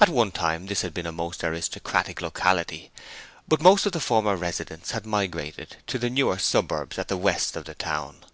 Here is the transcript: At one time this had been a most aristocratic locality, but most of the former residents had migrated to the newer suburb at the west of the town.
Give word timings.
At 0.00 0.08
one 0.08 0.32
time 0.32 0.66
this 0.66 0.82
had 0.82 0.92
been 0.92 1.06
a 1.06 1.12
most 1.12 1.44
aristocratic 1.44 2.20
locality, 2.20 2.90
but 3.46 3.60
most 3.60 3.86
of 3.86 3.92
the 3.92 4.00
former 4.00 4.34
residents 4.34 4.90
had 4.90 5.06
migrated 5.06 5.76
to 5.86 6.00
the 6.00 6.10
newer 6.10 6.36
suburb 6.38 6.94
at 6.98 7.06
the 7.06 7.16
west 7.16 7.54
of 7.56 7.64
the 7.64 7.74
town. 7.76 8.24